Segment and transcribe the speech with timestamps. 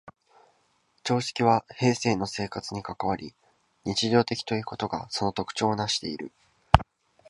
[1.03, 3.35] 常識は平生の生活に関わり、
[3.85, 6.31] 日常的ということがその特徴をなしている。